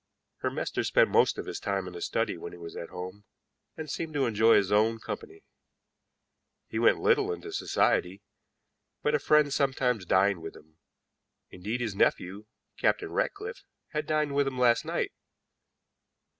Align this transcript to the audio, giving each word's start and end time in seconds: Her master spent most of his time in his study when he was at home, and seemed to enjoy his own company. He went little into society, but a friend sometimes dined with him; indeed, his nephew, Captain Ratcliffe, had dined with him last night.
Her 0.37 0.49
master 0.49 0.83
spent 0.83 1.11
most 1.11 1.37
of 1.37 1.45
his 1.45 1.59
time 1.59 1.87
in 1.87 1.93
his 1.93 2.07
study 2.07 2.35
when 2.35 2.53
he 2.53 2.57
was 2.57 2.75
at 2.75 2.89
home, 2.89 3.25
and 3.77 3.87
seemed 3.87 4.15
to 4.15 4.25
enjoy 4.25 4.55
his 4.55 4.71
own 4.71 4.97
company. 4.97 5.43
He 6.67 6.79
went 6.79 6.99
little 6.99 7.31
into 7.31 7.53
society, 7.53 8.23
but 9.03 9.13
a 9.13 9.19
friend 9.19 9.53
sometimes 9.53 10.07
dined 10.07 10.41
with 10.41 10.55
him; 10.55 10.79
indeed, 11.51 11.81
his 11.81 11.93
nephew, 11.93 12.47
Captain 12.79 13.11
Ratcliffe, 13.11 13.63
had 13.89 14.07
dined 14.07 14.33
with 14.33 14.47
him 14.47 14.57
last 14.57 14.85
night. 14.85 15.11